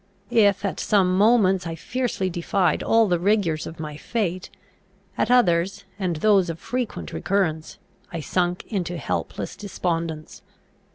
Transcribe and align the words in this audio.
If 0.31 0.65
at 0.65 0.79
some 0.79 1.15
moments 1.15 1.67
I 1.67 1.75
fiercely 1.75 2.27
defied 2.27 2.81
all 2.81 3.07
the 3.07 3.19
rigours 3.19 3.67
of 3.67 3.79
my 3.79 3.97
fate, 3.97 4.49
at 5.15 5.29
others, 5.29 5.83
and 5.99 6.15
those 6.15 6.49
of 6.49 6.57
frequent 6.57 7.13
recurrence, 7.13 7.77
I 8.11 8.19
sunk 8.19 8.65
into 8.65 8.97
helpless 8.97 9.55
despondence. 9.55 10.41